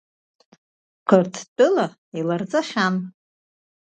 [1.07, 1.85] Қырҭтәыла
[2.19, 2.95] иаларҵахьан.